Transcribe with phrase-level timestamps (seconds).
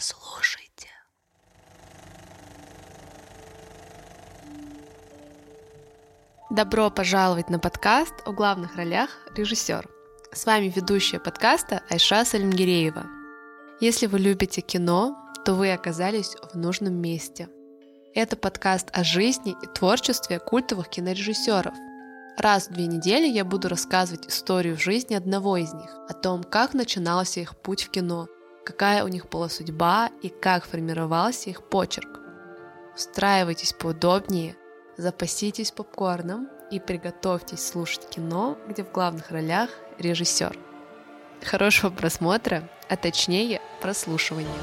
[0.00, 0.88] слушайте.
[6.50, 9.88] Добро пожаловать на подкаст о главных ролях режиссер.
[10.32, 13.06] С вами ведущая подкаста Айша Сальмгиреева.
[13.80, 17.48] Если вы любите кино, то вы оказались в нужном месте.
[18.14, 21.74] Это подкаст о жизни и творчестве культовых кинорежиссеров.
[22.36, 26.72] Раз в две недели я буду рассказывать историю жизни одного из них, о том, как
[26.72, 28.28] начинался их путь в кино–
[28.68, 32.20] какая у них была судьба и как формировался их почерк.
[32.94, 34.56] Устраивайтесь поудобнее,
[34.98, 40.58] запаситесь попкорном и приготовьтесь слушать кино, где в главных ролях режиссер.
[41.42, 44.60] Хорошего просмотра, а точнее прослушивания.